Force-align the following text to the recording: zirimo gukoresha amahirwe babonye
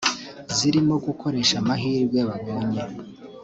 zirimo 0.55 0.95
gukoresha 1.05 1.55
amahirwe 1.61 2.19
babonye 2.29 2.81